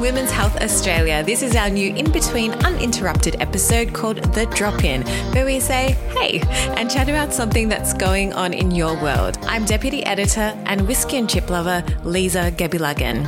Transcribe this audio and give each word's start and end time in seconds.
Women's 0.00 0.30
Health 0.30 0.56
Australia, 0.62 1.24
this 1.24 1.42
is 1.42 1.56
our 1.56 1.68
new 1.68 1.92
in 1.92 2.12
between 2.12 2.52
uninterrupted 2.64 3.42
episode 3.42 3.92
called 3.92 4.18
The 4.32 4.46
Drop 4.54 4.84
In, 4.84 5.02
where 5.32 5.44
we 5.44 5.58
say, 5.58 5.92
hey, 6.16 6.40
and 6.76 6.88
chat 6.88 7.08
about 7.08 7.34
something 7.34 7.68
that's 7.68 7.92
going 7.94 8.32
on 8.32 8.54
in 8.54 8.70
your 8.70 8.94
world. 9.02 9.38
I'm 9.42 9.64
Deputy 9.64 10.04
Editor 10.04 10.52
and 10.66 10.86
whiskey 10.86 11.16
and 11.16 11.28
chip 11.28 11.50
lover 11.50 11.84
Lisa 12.04 12.52
Gebilagan. 12.52 13.26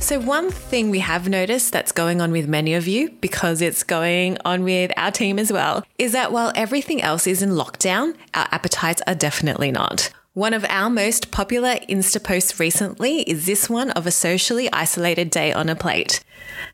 So, 0.00 0.20
one 0.20 0.50
thing 0.50 0.90
we 0.90 0.98
have 0.98 1.28
noticed 1.28 1.72
that's 1.72 1.92
going 1.92 2.20
on 2.20 2.30
with 2.30 2.46
many 2.46 2.74
of 2.74 2.86
you, 2.86 3.10
because 3.22 3.62
it's 3.62 3.82
going 3.82 4.36
on 4.44 4.64
with 4.64 4.92
our 4.98 5.10
team 5.10 5.38
as 5.38 5.50
well, 5.50 5.82
is 5.98 6.12
that 6.12 6.32
while 6.32 6.52
everything 6.54 7.00
else 7.00 7.26
is 7.26 7.40
in 7.40 7.50
lockdown, 7.50 8.16
our 8.34 8.48
appetites 8.50 9.00
are 9.06 9.14
definitely 9.14 9.70
not. 9.70 10.10
One 10.34 10.54
of 10.54 10.64
our 10.70 10.88
most 10.88 11.30
popular 11.30 11.74
Insta 11.90 12.24
posts 12.24 12.58
recently 12.58 13.20
is 13.20 13.44
this 13.44 13.68
one 13.68 13.90
of 13.90 14.06
a 14.06 14.10
socially 14.10 14.72
isolated 14.72 15.28
day 15.28 15.52
on 15.52 15.68
a 15.68 15.76
plate. 15.76 16.24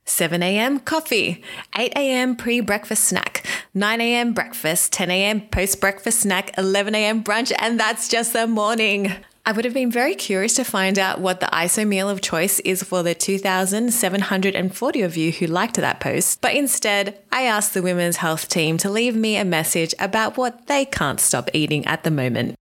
7 0.05 0.45
a.m. 0.45 0.79
coffee, 0.79 1.43
8 1.77 1.93
a.m. 1.97 2.37
pre 2.37 2.61
breakfast 2.61 3.03
snack, 3.03 3.45
9 3.75 4.01
a.m. 4.01 4.33
breakfast, 4.33 4.93
10 4.93 5.11
a.m. 5.11 5.41
post 5.49 5.81
breakfast 5.81 6.21
snack, 6.21 6.57
11 6.57 6.95
a.m. 6.95 7.25
brunch, 7.25 7.53
and 7.59 7.81
that's 7.81 8.07
just 8.07 8.33
the 8.33 8.47
morning. 8.47 9.13
I 9.45 9.51
would 9.51 9.65
have 9.65 9.75
been 9.75 9.91
very 9.91 10.15
curious 10.15 10.55
to 10.55 10.63
find 10.63 10.97
out 10.97 11.21
what 11.21 11.41
the 11.41 11.47
ISO 11.47 11.85
meal 11.85 12.09
of 12.09 12.21
choice 12.21 12.61
is 12.61 12.85
for 12.85 13.03
the 13.03 13.15
2,740 13.17 15.03
of 15.03 15.17
you 15.17 15.33
who 15.33 15.47
liked 15.49 15.75
that 15.75 15.99
post, 15.99 16.41
but 16.41 16.55
instead, 16.55 17.19
I 17.33 17.43
asked 17.43 17.75
the 17.75 17.83
Women's 17.83 18.19
Health 18.19 18.49
team 18.49 18.77
to 18.79 18.89
leave 18.89 19.17
me 19.17 19.37
a 19.37 19.45
message 19.45 19.97
about 19.99 20.37
what 20.37 20.69
they 20.69 20.85
can't 20.85 21.19
stop 21.19 21.51
eating 21.53 21.85
at 21.87 22.05
the 22.05 22.13
moment. 22.13 22.57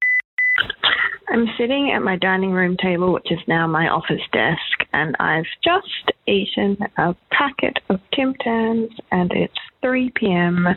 I'm 1.29 1.45
sitting 1.57 1.91
at 1.93 2.01
my 2.01 2.15
dining 2.15 2.51
room 2.51 2.77
table, 2.81 3.11
which 3.13 3.31
is 3.31 3.39
now 3.47 3.67
my 3.67 3.89
office 3.89 4.21
desk, 4.31 4.89
and 4.93 5.15
I've 5.19 5.45
just 5.63 6.11
eaten 6.25 6.77
a 6.97 7.15
packet 7.31 7.79
of 7.89 7.99
Tim 8.13 8.33
Tams, 8.41 8.89
and 9.11 9.31
it's 9.33 9.53
3 9.81 10.11
p.m. 10.15 10.67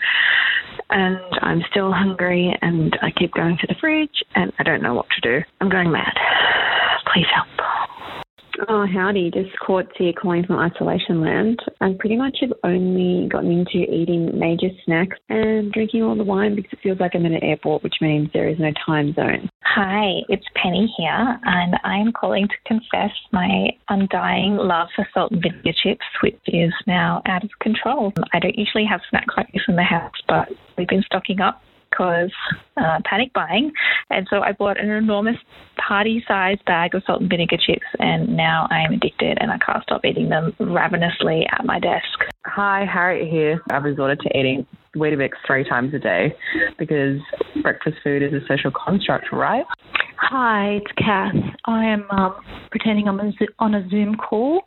and 0.91 1.21
I'm 1.43 1.63
still 1.71 1.93
hungry, 1.93 2.57
and 2.63 2.99
I 3.01 3.11
keep 3.13 3.33
going 3.33 3.59
to 3.61 3.67
the 3.69 3.77
fridge, 3.81 4.25
and 4.35 4.53
I 4.59 4.65
don't 4.65 4.83
know 4.83 4.95
what 4.95 5.07
to 5.11 5.21
do. 5.21 5.45
I'm 5.61 5.71
going 5.71 5.93
mad. 5.93 6.15
Please 7.13 7.27
help. 7.35 7.80
Oh, 8.69 8.87
howdy. 8.87 9.31
Just 9.31 9.59
Courts 9.59 9.91
here 9.97 10.13
calling 10.13 10.45
from 10.45 10.59
isolation 10.59 11.21
land. 11.21 11.61
I 11.81 11.95
pretty 11.99 12.17
much 12.17 12.39
have 12.41 12.53
only 12.63 13.29
gotten 13.29 13.51
into 13.51 13.91
eating 13.91 14.39
major 14.39 14.69
snacks 14.85 15.17
and 15.29 15.73
drinking 15.73 16.03
all 16.03 16.17
the 16.17 16.25
wine 16.25 16.57
because 16.57 16.73
it 16.73 16.81
feels 16.83 17.01
like 17.01 17.13
I'm 17.15 17.25
in 17.25 17.35
an 17.35 17.43
airport, 17.43 17.83
which 17.83 17.95
means 18.01 18.29
there 18.33 18.49
is 18.49 18.59
no 18.59 18.71
time 18.85 19.15
zone. 19.15 19.49
Hi, 19.63 20.21
it's 20.29 20.45
Penny 20.61 20.93
here, 20.99 21.39
and 21.45 21.77
I'm 21.85 22.13
calling 22.13 22.49
to 22.49 22.55
confess 22.67 23.13
my 23.33 23.69
undying 23.89 24.57
love 24.57 24.89
for 24.95 25.07
salt 25.15 25.33
and 25.33 25.43
vinegar 25.43 25.73
chips, 25.83 26.05
which 26.23 26.41
is 26.47 26.73
now 26.87 27.23
out 27.27 27.45
of 27.45 27.51
control. 27.61 28.13
I 28.33 28.41
don't 28.41 28.59
usually 28.59 28.85
have 28.85 29.01
snacks 29.09 29.35
like 29.37 29.51
this 29.53 29.63
in 29.69 29.77
the 29.77 29.83
house, 29.83 30.13
but 30.29 30.49
we've 30.77 30.89
been 30.89 31.05
stocking 31.07 31.41
up 31.41 31.63
because 31.91 32.31
uh, 32.77 32.99
panic 33.05 33.33
buying. 33.33 33.73
And 34.11 34.27
so 34.31 34.41
I 34.41 34.53
bought 34.53 34.81
an 34.81 34.91
enormous 34.91 35.37
party 35.77 36.25
sized 36.27 36.65
bag 36.65 36.95
of 36.95 37.03
salt 37.07 37.21
and 37.21 37.31
vinegar 37.31 37.57
chips, 37.57 37.87
and 37.99 38.37
now 38.37 38.67
I'm 38.71 38.93
addicted 38.93 39.39
and 39.41 39.51
I 39.51 39.59
can't 39.59 39.83
stop 39.83 40.05
eating 40.05 40.29
them 40.29 40.55
ravenously 40.59 41.47
at 41.53 41.65
my 41.65 41.79
desk. 41.79 42.05
Hi, 42.47 42.85
Harriet 42.91 43.31
here. 43.31 43.61
I've 43.71 43.85
resorted 43.85 44.21
to 44.21 44.39
eating 44.39 44.67
Weetabix 44.97 45.31
three 45.47 45.69
times 45.69 45.95
a 45.95 45.99
day 45.99 46.35
because 46.79 47.19
breakfast 47.63 47.97
food 48.03 48.23
is 48.23 48.33
a 48.33 48.41
social 48.49 48.73
construct, 48.73 49.27
right? 49.33 49.65
Hi, 50.17 50.81
it's 50.83 50.93
Kath. 50.99 51.35
I 51.65 51.85
am 51.87 52.07
um, 52.11 52.37
pretending 52.71 53.09
I'm 53.09 53.21
on 53.59 53.75
a 53.75 53.89
Zoom 53.89 54.17
call 54.17 54.63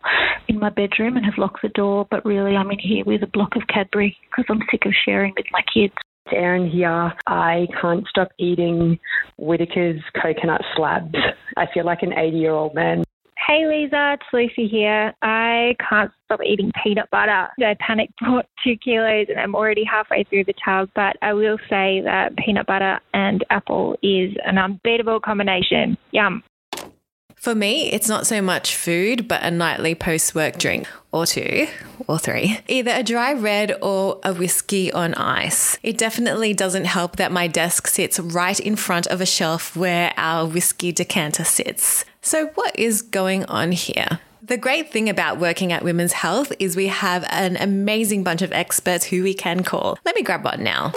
in 0.47 0.59
my 0.59 0.69
bedroom 0.69 1.15
and 1.15 1.25
have 1.25 1.37
locked 1.37 1.61
the 1.61 1.69
door, 1.69 2.07
but 2.09 2.25
really 2.25 2.55
I'm 2.55 2.71
in 2.71 2.79
here 2.79 3.03
with 3.05 3.23
a 3.23 3.27
block 3.27 3.55
of 3.55 3.63
Cadbury 3.67 4.17
because 4.29 4.45
I'm 4.49 4.59
sick 4.71 4.85
of 4.85 4.93
sharing 5.05 5.33
with 5.35 5.45
my 5.51 5.61
kids. 5.73 5.93
It's 6.25 6.35
Erin 6.35 6.69
here. 6.69 7.13
I 7.27 7.67
can't 7.81 8.07
stop 8.07 8.29
eating 8.37 8.99
Whittaker's 9.37 10.01
coconut 10.21 10.61
slabs. 10.75 11.15
I 11.57 11.65
feel 11.73 11.85
like 11.85 12.01
an 12.01 12.13
80 12.13 12.37
year 12.37 12.51
old 12.51 12.73
man. 12.73 13.03
Hey 13.45 13.67
Lisa, 13.67 14.13
it's 14.13 14.23
Lucy 14.31 14.69
here. 14.69 15.13
I 15.21 15.75
can't 15.89 16.11
stop 16.25 16.39
eating 16.45 16.71
peanut 16.81 17.09
butter. 17.11 17.49
I 17.59 17.75
panic 17.85 18.09
bought 18.21 18.45
two 18.63 18.77
kilos 18.77 19.27
and 19.29 19.37
I'm 19.37 19.53
already 19.53 19.83
halfway 19.83 20.23
through 20.23 20.45
the 20.45 20.53
tub, 20.63 20.89
but 20.95 21.17
I 21.21 21.33
will 21.33 21.57
say 21.69 21.99
that 22.05 22.37
peanut 22.37 22.67
butter 22.67 22.99
and 23.13 23.43
apple 23.49 23.97
is 24.01 24.31
an 24.45 24.57
unbeatable 24.57 25.19
combination. 25.19 25.97
Yum. 26.11 26.41
For 27.43 27.53
me, 27.53 27.91
it's 27.91 28.07
not 28.07 28.25
so 28.25 28.41
much 28.41 28.73
food, 28.73 29.27
but 29.27 29.43
a 29.43 29.51
nightly 29.51 29.95
post 29.95 30.33
work 30.33 30.57
drink, 30.57 30.87
or 31.11 31.25
two, 31.25 31.67
or 32.07 32.17
three. 32.17 32.57
Either 32.69 32.91
a 32.91 33.03
dry 33.03 33.33
red 33.33 33.75
or 33.81 34.21
a 34.23 34.33
whiskey 34.33 34.93
on 34.93 35.13
ice. 35.15 35.77
It 35.83 35.97
definitely 35.97 36.53
doesn't 36.53 36.85
help 36.85 37.17
that 37.17 37.33
my 37.33 37.47
desk 37.47 37.87
sits 37.87 38.17
right 38.17 38.57
in 38.57 38.77
front 38.77 39.07
of 39.07 39.19
a 39.19 39.25
shelf 39.25 39.75
where 39.75 40.13
our 40.15 40.47
whiskey 40.47 40.93
decanter 40.93 41.43
sits. 41.43 42.05
So, 42.21 42.45
what 42.55 42.79
is 42.79 43.01
going 43.01 43.43
on 43.47 43.73
here? 43.73 44.21
The 44.41 44.55
great 44.55 44.93
thing 44.93 45.09
about 45.09 45.37
working 45.37 45.73
at 45.73 45.83
Women's 45.83 46.13
Health 46.13 46.53
is 46.59 46.77
we 46.77 46.87
have 46.87 47.25
an 47.27 47.57
amazing 47.57 48.23
bunch 48.23 48.41
of 48.41 48.53
experts 48.53 49.03
who 49.03 49.21
we 49.21 49.33
can 49.33 49.65
call. 49.65 49.99
Let 50.05 50.15
me 50.15 50.21
grab 50.21 50.45
one 50.45 50.63
now. 50.63 50.93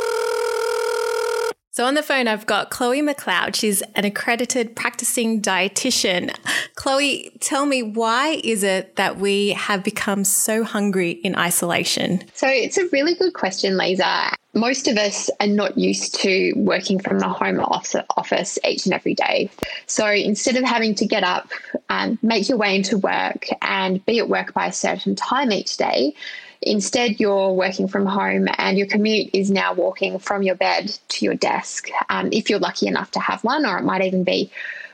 So 1.76 1.84
on 1.84 1.92
the 1.92 2.02
phone, 2.02 2.26
I've 2.26 2.46
got 2.46 2.70
Chloe 2.70 3.02
McLeod. 3.02 3.54
She's 3.54 3.82
an 3.96 4.06
accredited 4.06 4.74
practicing 4.74 5.42
dietitian. 5.42 6.34
Chloe, 6.74 7.36
tell 7.40 7.66
me 7.66 7.82
why 7.82 8.40
is 8.42 8.62
it 8.62 8.96
that 8.96 9.18
we 9.18 9.50
have 9.50 9.84
become 9.84 10.24
so 10.24 10.64
hungry 10.64 11.10
in 11.10 11.36
isolation? 11.36 12.24
So 12.32 12.48
it's 12.48 12.78
a 12.78 12.88
really 12.92 13.14
good 13.14 13.34
question, 13.34 13.76
Lisa. 13.76 14.30
Most 14.54 14.88
of 14.88 14.96
us 14.96 15.28
are 15.38 15.46
not 15.46 15.76
used 15.76 16.14
to 16.22 16.54
working 16.56 16.98
from 16.98 17.18
the 17.18 17.28
home 17.28 17.60
office 17.60 18.58
each 18.66 18.86
and 18.86 18.94
every 18.94 19.12
day. 19.12 19.50
So 19.84 20.06
instead 20.06 20.56
of 20.56 20.64
having 20.64 20.94
to 20.94 21.04
get 21.04 21.24
up, 21.24 21.50
um, 21.90 22.18
make 22.22 22.48
your 22.48 22.56
way 22.56 22.74
into 22.74 22.96
work, 22.96 23.48
and 23.60 24.02
be 24.06 24.18
at 24.18 24.30
work 24.30 24.54
by 24.54 24.68
a 24.68 24.72
certain 24.72 25.14
time 25.14 25.52
each 25.52 25.76
day, 25.76 26.14
Instead, 26.62 27.20
you're 27.20 27.52
working 27.52 27.88
from 27.88 28.06
home 28.06 28.48
and 28.58 28.78
your 28.78 28.86
commute 28.86 29.30
is 29.32 29.50
now 29.50 29.72
walking 29.74 30.18
from 30.18 30.42
your 30.42 30.54
bed 30.54 30.96
to 31.08 31.24
your 31.24 31.34
desk, 31.34 31.88
um, 32.08 32.30
if 32.32 32.48
you're 32.48 32.58
lucky 32.58 32.86
enough 32.86 33.10
to 33.10 33.20
have 33.20 33.44
one, 33.44 33.66
or 33.66 33.78
it 33.78 33.84
might 33.84 34.02
even 34.02 34.24
be 34.24 34.50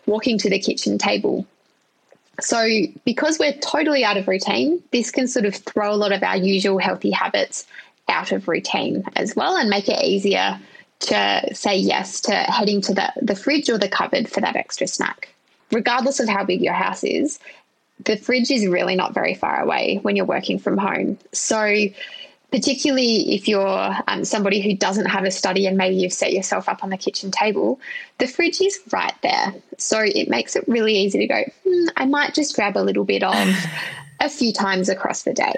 walking 0.06 0.38
to 0.38 0.50
the 0.50 0.58
kitchen 0.58 0.98
table. 0.98 1.46
So, 2.40 2.66
because 3.04 3.38
we're 3.38 3.52
totally 3.52 4.04
out 4.04 4.16
of 4.16 4.26
routine, 4.26 4.82
this 4.90 5.10
can 5.10 5.28
sort 5.28 5.44
of 5.44 5.54
throw 5.54 5.92
a 5.92 5.96
lot 5.96 6.12
of 6.12 6.22
our 6.22 6.36
usual 6.36 6.78
healthy 6.78 7.10
habits 7.10 7.66
out 8.08 8.32
of 8.32 8.48
routine 8.48 9.04
as 9.16 9.36
well 9.36 9.56
and 9.56 9.70
make 9.70 9.88
it 9.88 10.02
easier 10.02 10.58
to 11.00 11.54
say 11.54 11.76
yes 11.76 12.20
to 12.22 12.32
heading 12.32 12.80
to 12.80 12.94
the, 12.94 13.12
the 13.20 13.36
fridge 13.36 13.68
or 13.68 13.78
the 13.78 13.88
cupboard 13.88 14.28
for 14.28 14.40
that 14.40 14.56
extra 14.56 14.86
snack. 14.86 15.28
Regardless 15.70 16.20
of 16.20 16.28
how 16.28 16.44
big 16.44 16.60
your 16.60 16.74
house 16.74 17.02
is, 17.02 17.38
the 18.04 18.16
fridge 18.16 18.50
is 18.50 18.66
really 18.66 18.96
not 18.96 19.14
very 19.14 19.34
far 19.34 19.60
away 19.60 19.98
when 20.02 20.16
you're 20.16 20.26
working 20.26 20.58
from 20.58 20.78
home. 20.78 21.18
So, 21.32 21.74
particularly 22.50 23.34
if 23.34 23.48
you're 23.48 23.96
um, 24.06 24.24
somebody 24.24 24.60
who 24.60 24.76
doesn't 24.76 25.06
have 25.06 25.24
a 25.24 25.30
study 25.30 25.66
and 25.66 25.76
maybe 25.76 25.96
you've 25.96 26.12
set 26.12 26.32
yourself 26.32 26.68
up 26.68 26.84
on 26.84 26.90
the 26.90 26.98
kitchen 26.98 27.30
table, 27.30 27.80
the 28.18 28.26
fridge 28.26 28.60
is 28.60 28.78
right 28.92 29.14
there. 29.22 29.54
So 29.78 30.00
it 30.00 30.28
makes 30.28 30.54
it 30.54 30.64
really 30.68 30.94
easy 30.94 31.18
to 31.20 31.26
go, 31.26 31.44
hmm, 31.66 31.88
I 31.96 32.04
might 32.04 32.34
just 32.34 32.54
grab 32.54 32.76
a 32.76 32.84
little 32.84 33.04
bit 33.04 33.22
of 33.22 33.34
a 34.20 34.28
few 34.28 34.52
times 34.52 34.88
across 34.88 35.22
the 35.22 35.32
day. 35.32 35.54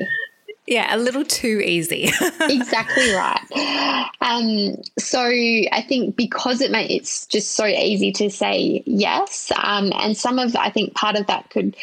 Yeah, 0.66 0.94
a 0.94 0.96
little 0.96 1.24
too 1.24 1.60
easy. 1.62 2.04
exactly 2.40 3.12
right. 3.12 4.08
Um, 4.22 4.80
so 4.98 5.20
I 5.20 5.84
think 5.86 6.16
because 6.16 6.62
it 6.62 6.70
may, 6.70 6.86
it's 6.86 7.26
just 7.26 7.52
so 7.52 7.66
easy 7.66 8.12
to 8.12 8.30
say 8.30 8.82
yes, 8.86 9.52
um, 9.62 9.92
and 9.94 10.16
some 10.16 10.38
of 10.38 10.56
I 10.56 10.70
think 10.70 10.94
part 10.94 11.16
of 11.16 11.26
that 11.26 11.50
could 11.50 11.76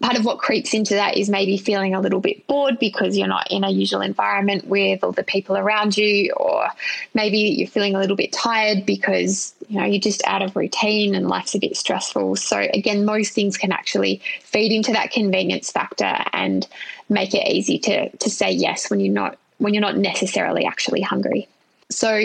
part 0.00 0.16
of 0.16 0.24
what 0.24 0.38
creeps 0.38 0.74
into 0.74 0.94
that 0.94 1.16
is 1.16 1.28
maybe 1.28 1.56
feeling 1.56 1.94
a 1.94 2.00
little 2.00 2.20
bit 2.20 2.46
bored 2.46 2.78
because 2.78 3.16
you're 3.16 3.26
not 3.26 3.50
in 3.50 3.64
a 3.64 3.70
usual 3.70 4.00
environment 4.00 4.66
with 4.66 5.02
all 5.02 5.12
the 5.12 5.24
people 5.24 5.56
around 5.56 5.96
you, 5.96 6.32
or 6.36 6.68
maybe 7.14 7.38
you're 7.38 7.68
feeling 7.68 7.94
a 7.94 7.98
little 7.98 8.16
bit 8.16 8.32
tired 8.32 8.86
because 8.86 9.54
you 9.68 9.78
know 9.78 9.84
you're 9.84 10.00
just 10.00 10.22
out 10.26 10.42
of 10.42 10.54
routine 10.54 11.14
and 11.14 11.28
life's 11.28 11.54
a 11.54 11.58
bit 11.58 11.76
stressful. 11.76 12.36
So 12.36 12.58
again, 12.58 13.06
those 13.06 13.30
things 13.30 13.56
can 13.56 13.72
actually 13.72 14.22
feed 14.42 14.72
into 14.72 14.92
that 14.92 15.10
convenience 15.10 15.70
factor 15.70 16.16
and 16.32 16.66
make 17.08 17.34
it 17.34 17.46
easy 17.48 17.78
to 17.80 18.08
to 18.08 18.30
say 18.30 18.50
yes 18.50 18.90
when 18.90 19.00
you're 19.00 19.14
not 19.14 19.36
when 19.58 19.74
you're 19.74 19.80
not 19.80 19.96
necessarily 19.96 20.64
actually 20.64 21.02
hungry. 21.02 21.48
So 21.90 22.20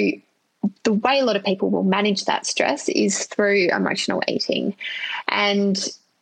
the 0.84 0.94
way 0.94 1.20
a 1.20 1.26
lot 1.26 1.36
of 1.36 1.44
people 1.44 1.70
will 1.70 1.84
manage 1.84 2.26
that 2.26 2.46
stress 2.46 2.90
is 2.90 3.26
through 3.26 3.70
emotional 3.70 4.24
eating. 4.28 4.76
And 5.28 5.78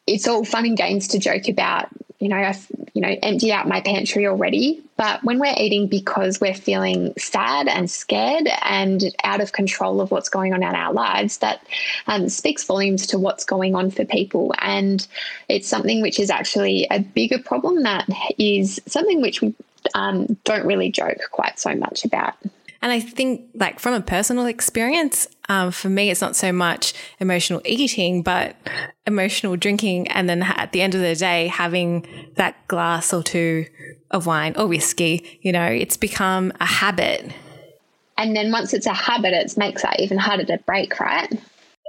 it's 0.07 0.28
all 0.28 0.46
fun 0.46 0.66
and 0.66 0.78
games 0.78 1.07
to 1.10 1.19
joke 1.19 1.48
about 1.48 1.90
you 2.19 2.30
know, 2.30 2.38
I've, 2.38 2.66
you 2.94 3.02
know, 3.02 3.16
emptied 3.22 3.52
out 3.52 3.68
my 3.68 3.81
pantry 3.81 4.25
already. 4.25 4.81
But 4.98 5.24
when 5.24 5.38
we're 5.40 5.54
eating 5.57 5.88
because 5.88 6.40
we're 6.40 6.54
feeling 6.54 7.13
sad 7.18 7.68
and 7.68 7.88
scared 7.88 8.48
and 8.63 9.04
out 9.24 9.42
of 9.42 9.52
control 9.52 10.00
of 10.00 10.12
what's 10.12 10.30
going 10.30 10.54
on 10.54 10.63
in 10.63 10.74
our 10.74 10.94
lives, 10.94 11.40
that 11.40 11.62
um, 12.07 12.30
speaks 12.30 12.63
volumes 12.63 13.06
to 13.07 13.19
what's 13.19 13.44
going 13.44 13.75
on 13.75 13.92
for 13.92 14.06
people. 14.06 14.54
And 14.60 15.06
it's 15.50 15.68
something 15.68 16.02
which 16.02 16.19
is 16.19 16.30
actually 16.30 16.88
a 16.90 17.00
bigger 17.00 17.38
problem 17.38 17.84
that 17.84 18.07
is 18.40 18.81
something 18.88 19.22
which 19.22 19.42
we 19.42 19.54
um, 19.94 20.38
don't 20.46 20.66
really 20.66 20.92
joke 20.92 21.19
quite 21.31 21.60
so 21.60 21.75
much 21.75 22.06
about. 22.06 22.36
And 22.81 22.92
I 22.92 23.00
think, 23.00 23.50
like, 23.54 23.80
from 23.80 23.94
a 23.94 24.01
personal 24.01 24.45
experience, 24.45 25.27
um, 25.50 25.72
for 25.72 25.89
me, 25.89 26.10
it's 26.12 26.22
not 26.22 26.36
so 26.36 26.51
much 26.51 26.94
emotional 27.19 27.62
eating, 27.66 28.22
but 28.22 28.56
emotional 29.07 29.56
drinking. 29.56 30.07
And 30.10 30.30
then 30.30 30.44
at 30.44 30.72
the 30.72 30.81
end 30.81 30.95
of 30.95 31.01
the 31.01 31.16
day, 31.16 31.48
having 31.48 32.06
that 32.36 32.68
glass 32.68 33.13
or 33.13 33.24
two 33.24 33.66
of 34.12 34.25
wine 34.25 34.54
or 34.56 34.68
whiskey, 34.68 35.39
you 35.42 35.51
know, 35.51 35.66
it's 35.66 35.98
become 35.98 36.51
a 36.60 36.66
habit. 36.66 37.31
And 38.18 38.36
then 38.36 38.51
once 38.51 38.74
it's 38.74 38.86
a 38.86 38.94
habit, 38.94 39.33
it 39.33 39.57
makes 39.57 39.81
that 39.81 40.00
even 40.00 40.18
harder 40.18 40.45
to 40.45 40.57
break, 40.60 41.00
right? 41.00 41.31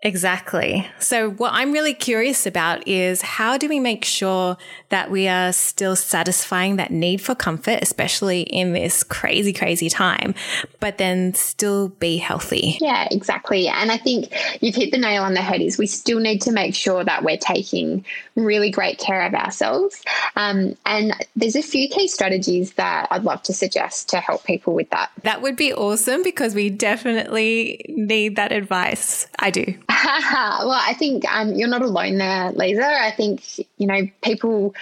Exactly. 0.07 0.89
So, 1.01 1.31
what 1.31 1.53
I'm 1.53 1.73
really 1.73 1.93
curious 1.93 2.47
about 2.47 2.87
is 2.87 3.23
how 3.23 3.59
do 3.59 3.69
we 3.69 3.81
make 3.81 4.05
sure 4.05 4.57
that 4.91 5.11
we 5.11 5.27
are 5.27 5.53
still 5.53 5.97
satisfying 5.97 6.77
that 6.77 6.93
need 6.93 7.21
for 7.21 7.35
comfort, 7.35 7.81
especially 7.83 8.43
in 8.43 8.73
this 8.73 9.03
crazy, 9.03 9.53
crazy 9.53 9.91
time, 9.91 10.37
but 10.79 10.99
then 10.99 11.35
still 11.35 11.89
be 11.89 12.19
healthy? 12.19 12.79
Yeah, 12.81 13.09
exactly. 13.11 13.67
And 13.67 13.91
I 13.91 13.97
think 13.97 14.33
you've 14.61 14.77
hit 14.77 14.93
the 14.93 14.99
nail 14.99 15.25
on 15.25 15.35
the 15.35 15.43
head 15.43 15.61
is 15.61 15.77
we 15.77 15.89
still 15.89 16.21
need 16.21 16.41
to 16.43 16.53
make 16.53 16.77
sure 16.77 17.03
that 17.03 17.25
we're 17.25 17.37
taking 17.37 18.05
really 18.37 18.71
great 18.71 18.99
care 18.99 19.23
of 19.23 19.35
ourselves. 19.35 20.05
Um, 20.37 20.77
and 20.87 21.15
there's 21.35 21.57
a 21.57 21.63
few 21.63 21.89
key 21.89 22.07
strategies 22.07 22.75
that 22.75 23.09
I'd 23.11 23.25
love 23.25 23.43
to 23.43 23.53
suggest 23.53 24.09
to 24.11 24.21
help 24.21 24.45
people 24.45 24.73
with 24.73 24.89
that. 24.91 25.11
That 25.25 25.43
would 25.43 25.57
be 25.57 25.75
awesome 25.75 26.23
because 26.23 26.55
we 26.55 26.71
definitely 26.71 27.85
need 27.89 28.37
that 28.37 28.53
advice. 28.53 29.27
I 29.41 29.51
do. 29.51 29.75
well, 30.05 30.73
I 30.73 30.95
think 30.95 31.25
um, 31.31 31.55
you're 31.55 31.69
not 31.69 31.83
alone 31.83 32.19
there, 32.19 32.53
Lisa. 32.53 32.87
I 32.87 33.11
think, 33.11 33.59
you 33.79 33.87
know, 33.87 34.09
people 34.23 34.75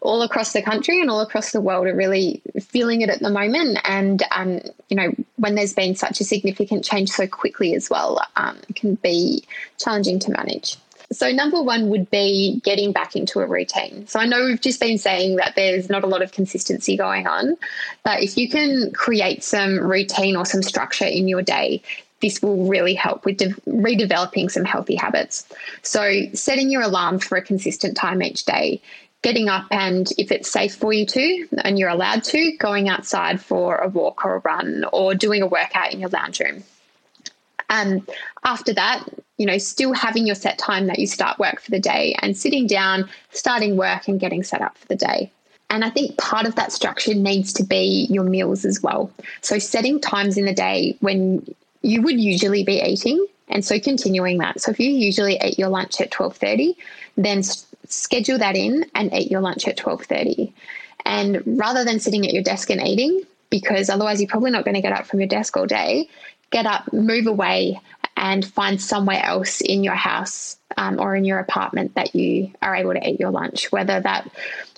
all 0.00 0.22
across 0.22 0.52
the 0.52 0.62
country 0.62 1.00
and 1.00 1.10
all 1.10 1.20
across 1.20 1.52
the 1.52 1.60
world 1.60 1.86
are 1.86 1.94
really 1.94 2.40
feeling 2.60 3.02
it 3.02 3.10
at 3.10 3.20
the 3.20 3.30
moment. 3.30 3.78
And, 3.84 4.22
um, 4.30 4.60
you 4.88 4.96
know, 4.96 5.12
when 5.36 5.56
there's 5.56 5.74
been 5.74 5.94
such 5.94 6.20
a 6.20 6.24
significant 6.24 6.84
change 6.84 7.10
so 7.10 7.26
quickly 7.26 7.74
as 7.74 7.90
well, 7.90 8.20
um, 8.36 8.58
can 8.74 8.94
be 8.96 9.44
challenging 9.78 10.18
to 10.20 10.30
manage. 10.30 10.76
So, 11.10 11.30
number 11.30 11.62
one 11.62 11.90
would 11.90 12.10
be 12.10 12.60
getting 12.64 12.92
back 12.92 13.14
into 13.14 13.40
a 13.40 13.46
routine. 13.46 14.06
So, 14.06 14.18
I 14.18 14.24
know 14.24 14.44
we've 14.46 14.60
just 14.60 14.80
been 14.80 14.96
saying 14.96 15.36
that 15.36 15.54
there's 15.54 15.90
not 15.90 16.04
a 16.04 16.06
lot 16.06 16.22
of 16.22 16.32
consistency 16.32 16.96
going 16.96 17.26
on, 17.26 17.58
but 18.02 18.22
if 18.22 18.38
you 18.38 18.48
can 18.48 18.92
create 18.92 19.44
some 19.44 19.78
routine 19.78 20.36
or 20.36 20.46
some 20.46 20.62
structure 20.62 21.04
in 21.04 21.28
your 21.28 21.42
day, 21.42 21.82
this 22.22 22.40
will 22.40 22.66
really 22.66 22.94
help 22.94 23.26
with 23.26 23.36
de- 23.36 23.54
redeveloping 23.68 24.50
some 24.50 24.64
healthy 24.64 24.94
habits. 24.94 25.46
So, 25.82 26.22
setting 26.32 26.70
your 26.70 26.82
alarm 26.82 27.18
for 27.18 27.36
a 27.36 27.42
consistent 27.42 27.96
time 27.96 28.22
each 28.22 28.46
day, 28.46 28.80
getting 29.22 29.48
up 29.48 29.66
and 29.70 30.10
if 30.16 30.32
it's 30.32 30.50
safe 30.50 30.74
for 30.74 30.92
you 30.92 31.04
to 31.06 31.48
and 31.64 31.78
you're 31.78 31.90
allowed 31.90 32.24
to, 32.24 32.52
going 32.58 32.88
outside 32.88 33.40
for 33.40 33.76
a 33.76 33.88
walk 33.88 34.24
or 34.24 34.36
a 34.36 34.38
run 34.40 34.84
or 34.92 35.14
doing 35.14 35.42
a 35.42 35.46
workout 35.46 35.92
in 35.92 36.00
your 36.00 36.10
lounge 36.10 36.40
room. 36.40 36.62
And 37.68 38.08
after 38.44 38.74
that, 38.74 39.04
you 39.38 39.46
know, 39.46 39.58
still 39.58 39.94
having 39.94 40.26
your 40.26 40.34
set 40.34 40.58
time 40.58 40.86
that 40.86 40.98
you 40.98 41.06
start 41.06 41.38
work 41.38 41.60
for 41.60 41.70
the 41.70 41.80
day 41.80 42.14
and 42.20 42.36
sitting 42.36 42.66
down, 42.66 43.08
starting 43.30 43.76
work 43.76 44.08
and 44.08 44.20
getting 44.20 44.42
set 44.42 44.60
up 44.60 44.76
for 44.76 44.86
the 44.88 44.96
day. 44.96 45.32
And 45.70 45.84
I 45.84 45.90
think 45.90 46.18
part 46.18 46.46
of 46.46 46.54
that 46.56 46.70
structure 46.70 47.14
needs 47.14 47.50
to 47.54 47.64
be 47.64 48.06
your 48.10 48.24
meals 48.24 48.66
as 48.66 48.82
well. 48.82 49.10
So 49.40 49.58
setting 49.58 50.00
times 50.00 50.36
in 50.36 50.44
the 50.44 50.52
day 50.52 50.96
when 51.00 51.46
you 51.82 52.02
would 52.02 52.18
usually 52.18 52.64
be 52.64 52.80
eating 52.80 53.26
and 53.48 53.64
so 53.64 53.78
continuing 53.78 54.38
that. 54.38 54.60
So 54.60 54.70
if 54.70 54.80
you 54.80 54.90
usually 54.90 55.38
eat 55.42 55.58
your 55.58 55.68
lunch 55.68 56.00
at 56.00 56.10
12.30 56.10 56.76
then 57.16 57.42
schedule 57.86 58.38
that 58.38 58.56
in 58.56 58.86
and 58.94 59.12
eat 59.12 59.30
your 59.30 59.40
lunch 59.40 59.66
at 59.68 59.76
12.30 59.76 60.52
and 61.04 61.42
rather 61.58 61.84
than 61.84 62.00
sitting 62.00 62.26
at 62.26 62.32
your 62.32 62.42
desk 62.42 62.70
and 62.70 62.80
eating 62.86 63.22
because 63.50 63.90
otherwise 63.90 64.20
you're 64.20 64.28
probably 64.28 64.50
not 64.50 64.64
going 64.64 64.74
to 64.74 64.80
get 64.80 64.92
up 64.92 65.06
from 65.06 65.20
your 65.20 65.28
desk 65.28 65.56
all 65.56 65.66
day 65.66 66.08
get 66.50 66.66
up 66.66 66.90
move 66.92 67.26
away 67.26 67.78
and 68.16 68.44
find 68.44 68.80
somewhere 68.80 69.22
else 69.24 69.60
in 69.60 69.82
your 69.82 69.94
house 69.94 70.56
um, 70.76 71.00
or 71.00 71.16
in 71.16 71.24
your 71.24 71.38
apartment 71.38 71.94
that 71.94 72.14
you 72.14 72.50
are 72.62 72.74
able 72.74 72.92
to 72.92 73.08
eat 73.08 73.20
your 73.20 73.30
lunch 73.30 73.70
whether 73.72 74.00
that 74.00 74.30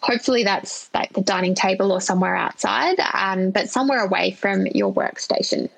hopefully 0.02 0.44
that's 0.44 0.90
like 0.94 1.12
the 1.12 1.20
dining 1.20 1.54
table 1.54 1.92
or 1.92 2.00
somewhere 2.00 2.34
outside 2.34 2.98
um, 3.12 3.50
but 3.50 3.70
somewhere 3.70 4.04
away 4.04 4.30
from 4.30 4.66
your 4.68 4.92
workstation 4.92 5.68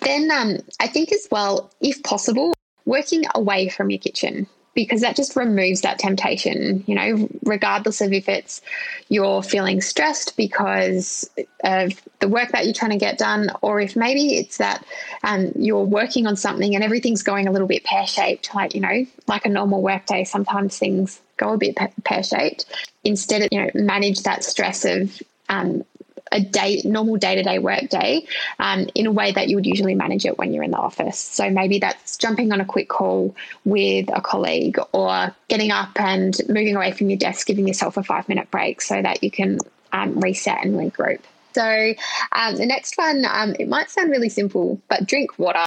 then 0.00 0.30
um, 0.30 0.58
I 0.78 0.86
think 0.86 1.12
as 1.12 1.28
well, 1.30 1.70
if 1.80 2.02
possible, 2.02 2.54
working 2.84 3.24
away 3.34 3.68
from 3.68 3.90
your 3.90 3.98
kitchen 3.98 4.46
because 4.74 5.00
that 5.00 5.16
just 5.16 5.36
removes 5.36 5.80
that 5.80 5.98
temptation, 5.98 6.84
you 6.86 6.94
know, 6.94 7.28
regardless 7.42 8.00
of 8.00 8.12
if 8.12 8.28
it's 8.28 8.62
you're 9.08 9.42
feeling 9.42 9.80
stressed 9.80 10.36
because 10.36 11.28
of 11.64 12.00
the 12.20 12.28
work 12.28 12.50
that 12.52 12.64
you're 12.64 12.74
trying 12.74 12.92
to 12.92 12.96
get 12.96 13.18
done, 13.18 13.50
or 13.62 13.80
if 13.80 13.96
maybe 13.96 14.36
it's 14.36 14.58
that 14.58 14.84
um, 15.24 15.50
you're 15.56 15.84
working 15.84 16.26
on 16.26 16.36
something 16.36 16.74
and 16.74 16.84
everything's 16.84 17.22
going 17.22 17.48
a 17.48 17.52
little 17.52 17.66
bit 17.66 17.84
pear 17.84 18.06
shaped, 18.06 18.54
like, 18.54 18.74
you 18.74 18.80
know, 18.80 19.04
like 19.26 19.44
a 19.44 19.48
normal 19.48 19.82
workday, 19.82 20.24
sometimes 20.24 20.78
things 20.78 21.20
go 21.36 21.52
a 21.52 21.58
bit 21.58 21.76
pear 22.04 22.22
shaped. 22.22 22.64
Instead 23.02 23.42
of, 23.42 23.48
you 23.50 23.60
know, 23.60 23.70
manage 23.74 24.22
that 24.22 24.44
stress 24.44 24.84
of 24.84 25.20
um, 25.48 25.84
a 26.32 26.40
day 26.40 26.82
normal 26.84 27.16
day 27.16 27.34
to 27.34 27.42
day 27.42 27.58
work 27.58 27.88
day 27.88 28.26
um, 28.58 28.88
in 28.94 29.06
a 29.06 29.12
way 29.12 29.32
that 29.32 29.48
you 29.48 29.56
would 29.56 29.66
usually 29.66 29.94
manage 29.94 30.24
it 30.24 30.38
when 30.38 30.52
you're 30.52 30.62
in 30.62 30.70
the 30.70 30.78
office. 30.78 31.18
So 31.18 31.50
maybe 31.50 31.78
that's 31.78 32.16
jumping 32.16 32.52
on 32.52 32.60
a 32.60 32.64
quick 32.64 32.88
call 32.88 33.34
with 33.64 34.08
a 34.12 34.20
colleague 34.20 34.78
or 34.92 35.34
getting 35.48 35.70
up 35.70 35.98
and 36.00 36.36
moving 36.48 36.76
away 36.76 36.92
from 36.92 37.10
your 37.10 37.18
desk, 37.18 37.46
giving 37.46 37.66
yourself 37.66 37.96
a 37.96 38.02
five 38.02 38.28
minute 38.28 38.50
break 38.50 38.80
so 38.80 39.00
that 39.00 39.22
you 39.22 39.30
can 39.30 39.58
um, 39.92 40.18
reset 40.20 40.64
and 40.64 40.74
regroup. 40.74 41.20
So 41.52 41.94
um, 42.32 42.56
the 42.56 42.66
next 42.66 42.96
one, 42.96 43.24
um, 43.28 43.56
it 43.58 43.68
might 43.68 43.90
sound 43.90 44.10
really 44.10 44.28
simple, 44.28 44.80
but 44.88 45.06
drink 45.06 45.38
water 45.38 45.64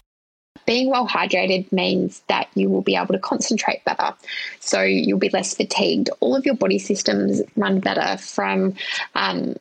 being 0.66 0.90
well 0.90 1.08
hydrated 1.08 1.70
means 1.72 2.22
that 2.28 2.48
you 2.56 2.70
will 2.70 2.82
be 2.82 2.96
able 2.96 3.14
to 3.14 3.20
concentrate 3.20 3.84
better. 3.84 4.14
So 4.60 4.82
you'll 4.82 5.20
be 5.20 5.30
less 5.30 5.56
fatigued. 5.56 6.10
All 6.20 6.36
of 6.36 6.46
your 6.46 6.56
body 6.56 6.80
systems 6.80 7.42
run 7.58 7.80
better 7.80 8.18
from 8.18 8.76
um, 9.16 9.56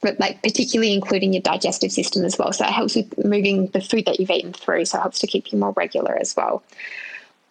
but 0.00 0.18
like 0.18 0.42
particularly 0.42 0.92
including 0.92 1.32
your 1.32 1.42
digestive 1.42 1.92
system 1.92 2.24
as 2.24 2.38
well. 2.38 2.52
So 2.52 2.64
it 2.64 2.72
helps 2.72 2.96
with 2.96 3.24
moving 3.24 3.68
the 3.68 3.80
food 3.80 4.06
that 4.06 4.18
you've 4.18 4.30
eaten 4.30 4.52
through. 4.52 4.84
So 4.86 4.98
it 4.98 5.02
helps 5.02 5.20
to 5.20 5.26
keep 5.26 5.52
you 5.52 5.58
more 5.58 5.72
regular 5.72 6.16
as 6.16 6.36
well. 6.36 6.62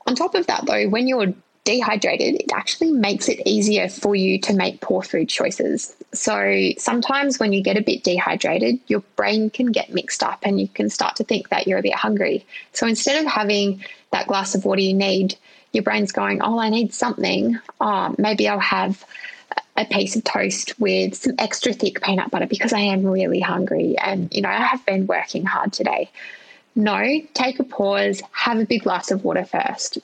On 0.06 0.16
top 0.16 0.36
of 0.36 0.48
that, 0.48 0.66
though, 0.66 0.90
when 0.90 1.08
you're 1.08 1.34
dehydrated, 1.64 2.36
it 2.36 2.52
actually 2.54 2.92
makes 2.92 3.28
it 3.28 3.42
easier 3.46 3.90
for 3.90 4.16
you 4.16 4.40
to 4.40 4.54
make 4.54 4.80
poor 4.80 5.02
food 5.02 5.28
choices. 5.28 5.94
So 6.14 6.72
sometimes 6.78 7.40
when 7.40 7.52
you 7.52 7.62
get 7.62 7.76
a 7.76 7.82
bit 7.82 8.06
dehydrated, 8.06 8.80
your 8.88 9.02
brain 9.18 9.50
can 9.50 9.74
get 9.74 9.94
mixed 9.94 10.24
up 10.24 10.40
and 10.44 10.62
you 10.62 10.70
can 10.70 10.90
start 10.90 11.18
to 11.18 11.26
think 11.26 11.50
that 11.50 11.68
you're 11.68 11.80
a 11.80 11.82
bit 11.82 11.94
hungry. 11.94 12.46
So 12.72 12.88
instead 12.88 13.22
of 13.22 13.30
having 13.30 13.84
that 14.12 14.28
glass 14.28 14.56
of 14.56 14.64
water 14.64 14.80
you 14.80 14.94
need, 14.94 15.36
your 15.74 15.84
brain's 15.84 16.14
going, 16.14 16.42
Oh, 16.42 16.58
I 16.58 16.70
need 16.70 16.94
something. 16.94 17.60
Oh, 17.82 18.16
maybe 18.18 18.48
I'll 18.48 18.60
have 18.60 19.04
a 19.78 19.86
piece 19.86 20.16
of 20.16 20.24
toast 20.24 20.78
with 20.80 21.16
some 21.16 21.36
extra 21.38 21.72
thick 21.72 22.02
peanut 22.02 22.32
butter 22.32 22.48
because 22.48 22.74
I 22.74 22.80
am 22.80 23.06
really 23.06 23.40
hungry 23.40 23.96
and, 23.98 24.34
you 24.34 24.42
know, 24.42 24.50
I 24.50 24.62
have 24.62 24.86
been 24.86 25.06
working 25.06 25.46
hard 25.46 25.72
today. 25.72 26.10
No, 26.76 27.22
take 27.34 27.60
a 27.60 27.64
pause, 27.64 28.22
have 28.32 28.60
a 28.60 28.66
big 28.66 28.84
glass 28.84 29.12
of 29.12 29.24
water 29.24 29.46
first. 29.46 30.00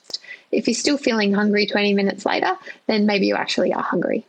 If 0.52 0.68
you're 0.68 0.74
still 0.74 0.98
feeling 0.98 1.32
hungry 1.32 1.66
20 1.66 1.94
minutes 1.94 2.24
later, 2.24 2.52
then 2.86 3.06
maybe 3.06 3.26
you 3.26 3.34
actually 3.34 3.72
are 3.72 3.82
hungry. 3.82 4.24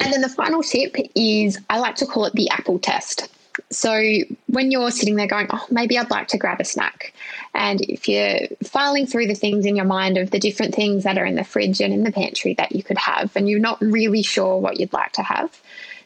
And 0.00 0.12
then 0.12 0.20
the 0.20 0.28
final 0.28 0.62
tip 0.62 0.94
is 1.14 1.58
I 1.70 1.78
like 1.78 1.96
to 1.96 2.06
call 2.06 2.26
it 2.26 2.34
the 2.34 2.50
apple 2.50 2.78
test. 2.78 3.28
So 3.70 4.00
when 4.48 4.70
you're 4.70 4.90
sitting 4.90 5.16
there 5.16 5.26
going, 5.26 5.46
oh, 5.50 5.66
maybe 5.70 5.98
I'd 5.98 6.10
like 6.10 6.28
to 6.28 6.38
grab 6.38 6.60
a 6.60 6.64
snack, 6.64 7.14
and 7.54 7.80
if 7.80 8.08
you're 8.08 8.40
filing 8.64 9.06
through 9.06 9.28
the 9.28 9.34
things 9.34 9.64
in 9.64 9.76
your 9.76 9.86
mind 9.86 10.18
of 10.18 10.30
the 10.30 10.38
different 10.38 10.74
things 10.74 11.04
that 11.04 11.16
are 11.18 11.24
in 11.24 11.36
the 11.36 11.44
fridge 11.44 11.80
and 11.80 11.92
in 11.92 12.04
the 12.04 12.12
pantry 12.12 12.54
that 12.54 12.72
you 12.72 12.82
could 12.82 12.98
have, 12.98 13.34
and 13.34 13.48
you're 13.48 13.58
not 13.58 13.80
really 13.80 14.22
sure 14.22 14.58
what 14.58 14.78
you'd 14.78 14.92
like 14.92 15.12
to 15.12 15.22
have, 15.22 15.58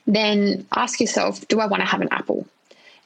then 0.07 0.67
ask 0.75 1.01
yourself, 1.01 1.47
do 1.49 1.61
I 1.61 1.67
want 1.67 1.83
to 1.83 1.89
have 1.89 2.01
an 2.01 2.09
apple? 2.11 2.47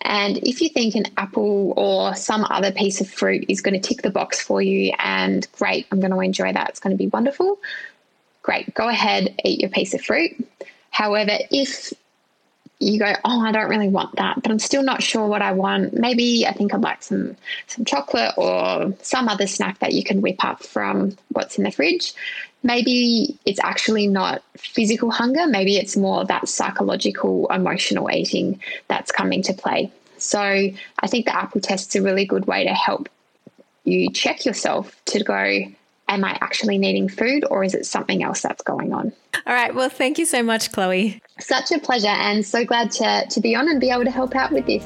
And 0.02 0.36
if 0.38 0.60
you 0.60 0.68
think 0.68 0.94
an 0.94 1.06
apple 1.16 1.72
or 1.76 2.14
some 2.14 2.44
other 2.50 2.70
piece 2.70 3.00
of 3.00 3.08
fruit 3.08 3.46
is 3.48 3.62
going 3.62 3.80
to 3.80 3.88
tick 3.88 4.02
the 4.02 4.10
box 4.10 4.40
for 4.40 4.60
you, 4.60 4.92
and 4.98 5.46
great, 5.52 5.86
I'm 5.90 6.00
going 6.00 6.12
to 6.12 6.20
enjoy 6.20 6.52
that, 6.52 6.68
it's 6.68 6.80
going 6.80 6.94
to 6.94 7.02
be 7.02 7.06
wonderful, 7.06 7.58
great, 8.42 8.74
go 8.74 8.88
ahead, 8.88 9.34
eat 9.42 9.60
your 9.60 9.70
piece 9.70 9.94
of 9.94 10.02
fruit. 10.02 10.32
However, 10.90 11.38
if 11.50 11.94
you 12.80 12.98
go, 12.98 13.12
oh, 13.24 13.40
I 13.40 13.52
don't 13.52 13.68
really 13.68 13.88
want 13.88 14.16
that, 14.16 14.42
but 14.42 14.50
I'm 14.50 14.58
still 14.58 14.82
not 14.82 15.02
sure 15.02 15.26
what 15.26 15.42
I 15.42 15.52
want. 15.52 15.94
Maybe 15.94 16.46
I 16.46 16.52
think 16.52 16.74
I'd 16.74 16.82
like 16.82 17.02
some 17.02 17.36
some 17.66 17.84
chocolate 17.84 18.34
or 18.36 18.92
some 19.02 19.28
other 19.28 19.46
snack 19.46 19.78
that 19.78 19.92
you 19.92 20.04
can 20.04 20.20
whip 20.20 20.44
up 20.44 20.62
from 20.62 21.16
what's 21.28 21.56
in 21.56 21.64
the 21.64 21.70
fridge. 21.70 22.14
Maybe 22.62 23.38
it's 23.44 23.60
actually 23.62 24.06
not 24.06 24.42
physical 24.56 25.10
hunger. 25.10 25.46
Maybe 25.46 25.76
it's 25.76 25.96
more 25.96 26.24
that 26.24 26.48
psychological, 26.48 27.46
emotional 27.48 28.10
eating 28.10 28.60
that's 28.88 29.12
coming 29.12 29.42
to 29.42 29.52
play. 29.52 29.92
So 30.16 30.40
I 30.40 31.06
think 31.06 31.26
the 31.26 31.36
apple 31.36 31.60
test 31.60 31.94
is 31.94 32.00
a 32.00 32.04
really 32.04 32.24
good 32.24 32.46
way 32.46 32.64
to 32.64 32.72
help 32.72 33.08
you 33.84 34.10
check 34.10 34.46
yourself 34.46 34.98
to 35.06 35.22
go, 35.22 35.64
am 36.08 36.24
I 36.24 36.38
actually 36.40 36.78
needing 36.78 37.08
food 37.08 37.44
or 37.50 37.64
is 37.64 37.74
it 37.74 37.86
something 37.86 38.22
else 38.22 38.42
that's 38.42 38.62
going 38.62 38.92
on? 38.92 39.12
All 39.46 39.54
right. 39.54 39.74
Well, 39.74 39.88
thank 39.88 40.18
you 40.18 40.26
so 40.26 40.42
much, 40.42 40.72
Chloe. 40.72 41.22
Such 41.38 41.72
a 41.72 41.78
pleasure 41.78 42.06
and 42.08 42.44
so 42.44 42.64
glad 42.64 42.90
to, 42.92 43.26
to 43.28 43.40
be 43.40 43.54
on 43.54 43.68
and 43.68 43.80
be 43.80 43.90
able 43.90 44.04
to 44.04 44.10
help 44.10 44.34
out 44.34 44.52
with 44.52 44.66
this. 44.66 44.84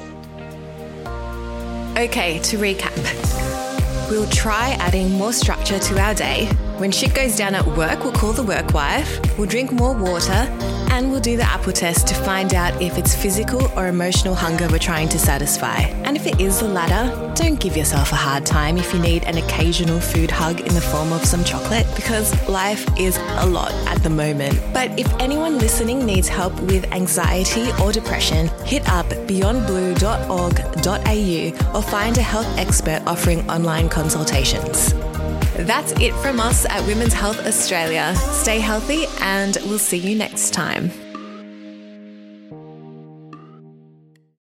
Okay, 1.97 2.39
to 2.39 2.57
recap, 2.57 4.09
we'll 4.09 4.29
try 4.29 4.77
adding 4.79 5.11
more 5.11 5.33
structure 5.33 5.79
to 5.79 5.99
our 5.99 6.13
day. 6.13 6.49
When 6.79 6.91
shit 6.91 7.13
goes 7.13 7.35
down 7.35 7.53
at 7.55 7.67
work, 7.67 8.05
we'll 8.05 8.13
call 8.13 8.31
the 8.31 8.41
work 8.41 8.73
wife, 8.73 9.19
we'll 9.37 9.49
drink 9.49 9.73
more 9.73 9.93
water, 9.93 10.47
and 10.91 11.11
we'll 11.11 11.19
do 11.19 11.35
the 11.35 11.43
apple 11.43 11.73
test 11.73 12.07
to 12.07 12.15
find 12.15 12.53
out 12.53 12.81
if 12.81 12.97
it's 12.97 13.13
physical 13.13 13.61
or 13.77 13.87
emotional 13.87 14.33
hunger 14.33 14.65
we're 14.69 14.79
trying 14.79 15.09
to 15.09 15.19
satisfy. 15.19 15.79
And 16.05 16.15
if 16.15 16.25
it 16.25 16.39
is 16.39 16.61
the 16.61 16.69
latter, 16.69 17.33
don't 17.35 17.59
give 17.59 17.75
yourself 17.75 18.13
a 18.13 18.15
hard 18.15 18.45
time 18.45 18.77
if 18.77 18.93
you 18.93 18.99
need 19.01 19.25
an 19.25 19.37
occasional 19.37 19.99
food 19.99 20.31
hug 20.31 20.61
in 20.61 20.73
the 20.73 20.79
form 20.79 21.11
of 21.11 21.25
some 21.25 21.43
chocolate, 21.43 21.85
because 21.97 22.31
life 22.47 22.87
is 22.97 23.17
a 23.39 23.45
lot 23.45 23.73
at 23.85 24.01
the 24.01 24.09
moment. 24.09 24.57
But 24.73 24.97
if 24.97 25.13
anyone 25.19 25.57
listening 25.57 26.05
needs 26.05 26.29
help 26.29 26.57
with 26.61 26.89
anxiety 26.93 27.73
or 27.83 27.91
depression, 27.91 28.47
hit 28.63 28.87
up 28.87 29.05
beyondblue.org.au 29.27 31.77
or 31.77 31.83
find 31.83 32.17
a 32.17 32.21
health 32.21 32.47
expert 32.57 33.03
offering 33.05 33.49
online 33.49 33.89
consultations. 33.89 34.93
That's 35.65 35.91
it 35.93 36.13
from 36.15 36.39
us 36.39 36.65
at 36.65 36.85
Women's 36.85 37.13
Health 37.13 37.45
Australia. 37.45 38.15
Stay 38.15 38.59
healthy 38.59 39.05
and 39.21 39.57
we'll 39.65 39.79
see 39.79 39.97
you 39.97 40.15
next 40.15 40.51
time. 40.51 41.08